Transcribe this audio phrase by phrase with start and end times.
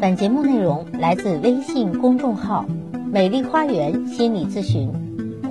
[0.00, 2.64] 本节目内容来自微信公众号
[3.12, 4.90] “美丽花园心理咨询”，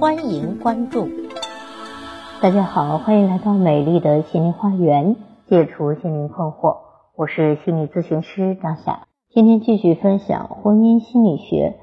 [0.01, 1.07] 欢迎关注。
[2.41, 5.17] 大家好，欢迎来到美丽的心灵花园，
[5.47, 6.77] 解除心灵困惑。
[7.15, 11.77] 我是心理咨询师张霞，今天继续分享婚姻心理学，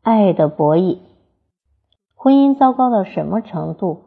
[0.00, 1.00] 爱的博弈。
[2.14, 3.98] 婚姻糟糕到什么程度？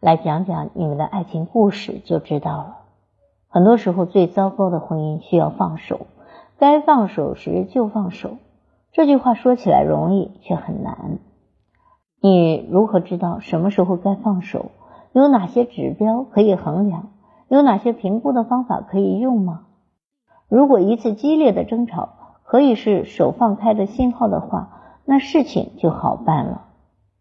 [0.00, 2.76] 来讲讲你们的爱情故事就知道了。
[3.48, 6.06] 很多时候，最糟糕的婚姻需要放手。
[6.60, 8.36] 该放手时就放手，
[8.92, 11.18] 这句话说起来容易，却很难。
[12.20, 14.66] 你如何知道什么时候该放手？
[15.12, 17.12] 有哪些指标可以衡量？
[17.48, 19.62] 有哪些评估的方法可以用吗？
[20.50, 22.10] 如果一次激烈的争吵
[22.44, 26.66] 可以是手放开的信号的话，那事情就好办了。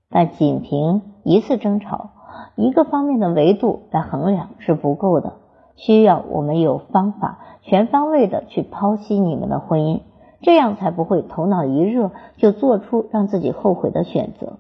[0.10, 2.10] 但仅凭一次争吵、
[2.58, 5.36] 一个方面的维度来衡量是不够的。
[5.80, 10.02] 需要我们有方法，全方位的去剖析你们的婚姻，
[10.42, 14.60] 这样才不会头脑一热就做出让自己后悔的选择。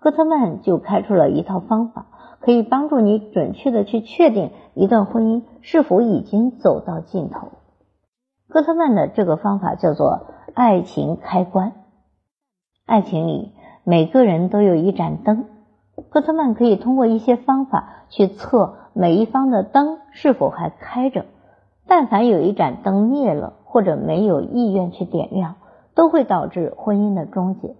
[0.00, 2.06] 戈特曼就开出了一套方法，
[2.40, 7.46] 可以帮助你准确的去确定一段婚姻是否已经走到尽头。
[8.48, 11.74] 戈特曼的这个方法叫做爱情开关。
[12.86, 13.52] 爱情里
[13.84, 15.44] 每个人都有一盏灯，
[16.08, 18.74] 戈特曼可以通过一些方法去测。
[19.00, 21.24] 每一方的灯是否还开着？
[21.88, 25.54] 但凡有一盏灯灭了，或者没有意愿去点亮，
[25.94, 27.76] 都会导致婚姻的终结。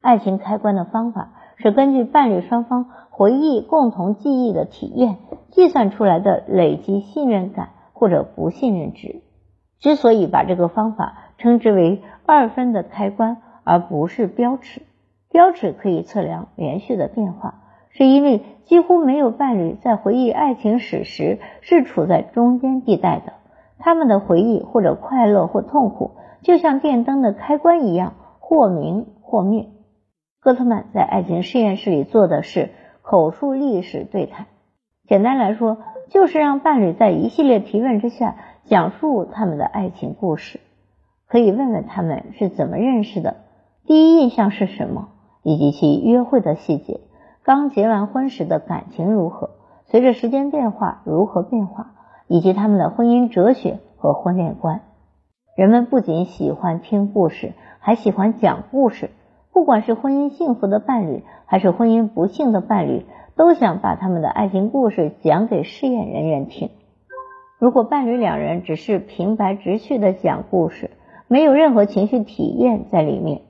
[0.00, 5.18] 爱情开关的方法是根据伴侣双方回忆共同记忆的体验
[5.50, 9.20] 计算出来的累积信任感或者不信任值。
[9.80, 14.80] 之所以把这个方法称之为二分的开关，而不是标尺，
[15.28, 17.63] 标尺可以测量连续的变化。
[17.96, 23.34] 是因为几乎没有伴侣在回忆爱情史时是处在中间地带的，
[23.78, 26.10] 他们的回忆或者快乐或痛苦，
[26.42, 29.68] 就像电灯的开关一样，或明或灭。
[30.40, 34.46] 戈特曼在爱情实验室里做的是口述历史对谈，
[35.06, 35.78] 简单来说，
[36.10, 40.58] 就是让伴侣在一系列提问之下讲述他们的爱情故事，
[41.28, 43.36] 可以问问他们是怎么认识的，
[43.86, 45.10] 第一印象是什么，
[45.44, 47.00] 以及其约会的细节。
[47.44, 49.50] 刚结完婚时的感情如何？
[49.84, 51.92] 随着时间变化如何变化？
[52.26, 54.80] 以及他们的婚姻哲学和婚恋观。
[55.54, 59.10] 人们不仅喜欢听故事，还喜欢讲故事。
[59.52, 63.04] 不管是婚姻幸福的伴侣，还是婚姻不幸的伴侣，
[63.36, 66.70] 都想把他们的爱情故事讲给试验人员听。
[67.58, 70.92] 如果伴侣两人只是平白直叙的讲故事，
[71.28, 73.42] 没有任何情绪体验在里面。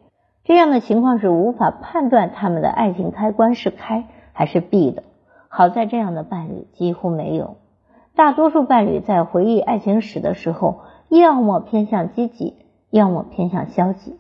[0.45, 5.03] 这样的情况是无法判断他们的爱情开关是开还是闭的。
[5.49, 7.57] 好在这样的伴侣几乎没有。
[8.15, 12.55] 大多数伴侣在回忆爱情史的时候，要么偏向积极，
[12.91, 14.17] 要么偏向消极。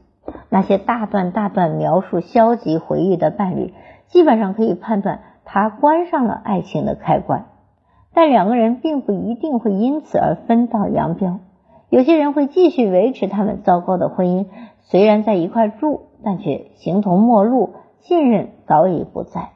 [0.49, 3.75] 那些大段大段描述消极回忆的伴侣，
[4.09, 7.47] 基本上可以判断他关上了爱情的开关。
[8.15, 11.41] 但两个人并不一定会因此而分道扬镳。
[11.91, 14.47] 有些人会继续维持他们糟糕的婚姻，
[14.85, 16.01] 虽然在一块住。
[16.25, 19.51] 但却形同陌路，信任早已不在。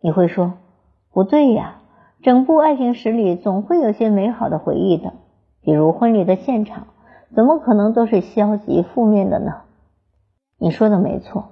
[0.00, 0.54] 你会说
[1.12, 1.82] 不对呀，
[2.22, 5.12] 整部爱情史里总会有些美好的回忆的，
[5.62, 6.86] 比如婚礼的现场，
[7.34, 9.62] 怎么可能都是消极负面的呢？
[10.58, 11.50] 你说的没错，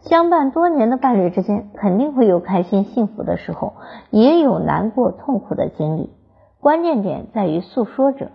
[0.00, 3.74] 相伴多年的伴侣之间肯定会有开心幸福的时候，
[4.10, 6.10] 也有难过痛苦的经历。
[6.60, 8.30] 关键点在于诉说者，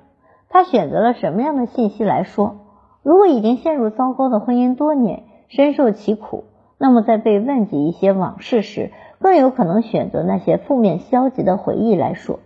[0.50, 2.58] 他选择了什么样的信息来说。
[3.04, 6.44] 如果已经陷入糟糕的婚姻多年，深受其苦，
[6.78, 12.40] 那么在被问及一些往事时，更有可能选择那些负面消极的回忆来说，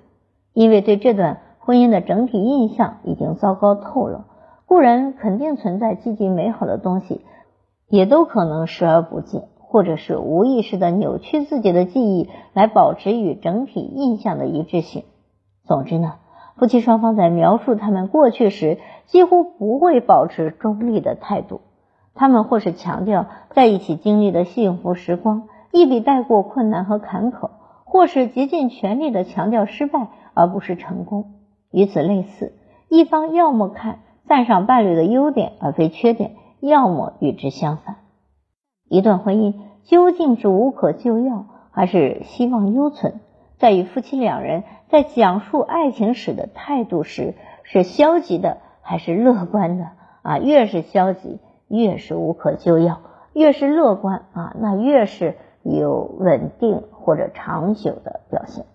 [0.54, 4.26] 因为对这段婚姻的整体印象已经糟糕透了。
[4.66, 7.20] 固然肯定存在积极美好的东西，
[7.90, 15.04] 也都可能视而不见，或者是无意识的扭曲自己的记忆来保持与整体印象的一致性。
[15.66, 16.14] 总之呢，
[16.56, 18.78] 夫妻双方在描述他们过去时，
[19.08, 21.60] 几乎不会保持中立的态度。
[22.14, 27.52] 他们或是强调在一起经历的幸福时光，一笔带过困难和坎坷；
[27.86, 31.34] 或是竭尽全力的强调失败而不是成功。
[31.72, 32.54] 与此类似，
[32.90, 37.96] 一方要么看赞赏伴侣的优点而非缺点，要么与之相反。
[38.90, 43.22] 一段婚姻究竟是无可救药还是希望犹存，
[43.58, 49.88] 在于夫妻两人在讲述爱情史的态度时是消极的还是乐观的
[50.24, 50.38] 啊？
[50.38, 51.40] 越是消极。
[51.72, 53.00] 越是无可救药，
[53.34, 58.66] 越是乐观啊，那越是有稳定或者长久的表现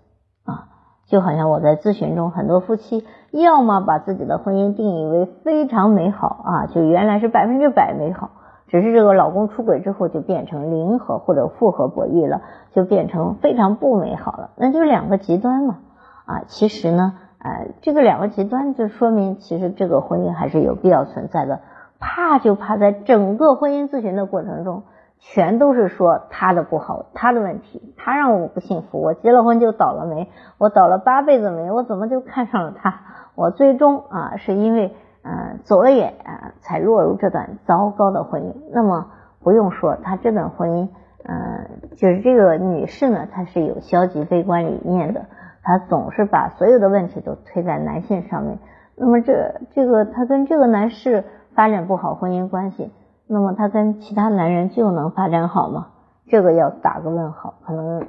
[0.44, 0.68] 啊。
[1.06, 8.30] 就好像我在咨询中，很多夫妻要么把自己的婚姻定义为非常美好啊，就原来是百分之百美好，
[8.66, 15.78] 只是这个老公出轨之后就变成零和或者复合博弈了，就变成非常不美好了，那就两个极端嘛
[16.24, 21.60] 啊，其实呢，呃，这个两个极端就说明其实这个婚姻还是有必要存在的，
[21.98, 24.82] 怕就怕在整个婚姻咨询的过程中。
[25.18, 29.00] 全都是说他的不好，他的问题，他让我不幸福。
[29.00, 30.28] 我结了婚就倒了霉，
[30.58, 33.00] 我倒了八辈子霉，我怎么就看上了他？
[33.34, 38.54] 我最终啊，是因为嗯走了眼啊，才落入这段糟糕的婚姻。
[38.72, 39.06] 那么
[39.42, 40.88] 不用说，他这段婚姻，
[41.24, 45.24] 嗯，就是这个女士呢，她是有消极悲观理念的，
[45.62, 48.58] 她总是把所有的问题都推在男性上面。
[48.96, 51.24] 那么这这个她跟这个男士
[51.56, 52.92] 发展不好婚姻关系。
[53.26, 55.88] 那么他跟其他男人就能发展好吗？
[56.28, 57.54] 这个要打个问号。
[57.64, 58.04] 可能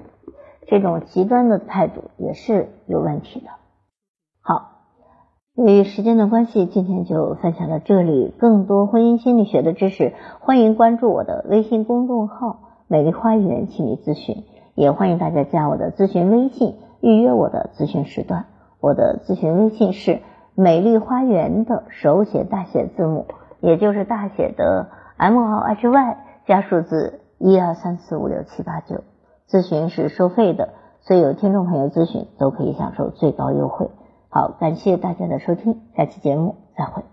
[0.68, 3.48] 这种极端的态度也是有问题的。
[4.42, 4.84] 好，
[5.56, 8.34] 由于时间的关系，今天就分享到这里。
[8.38, 14.44] 更多婚姻心理学的知识，欢迎关注我的微信公众号“美丽花园心理咨询”，
[14.76, 18.46] 也欢迎大家加我的咨询微信，预约我的咨询时段。
[18.80, 20.22] 我的咨询微信是
[20.54, 23.26] “美丽花园”的手写大写字母，
[23.60, 24.90] 也就是大写的。
[25.18, 29.04] M O H Y 加数字一二三四五六七八九，
[29.50, 30.70] 咨询是收费的，
[31.02, 33.90] 所以有听众朋友咨询都可以享受最高优惠。
[34.30, 37.04] 好，感谢大家的收听，下期节目再会。